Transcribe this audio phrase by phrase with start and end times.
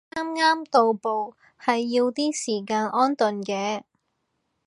[0.09, 3.83] 啱啱到埗係要啲時間安頓嘅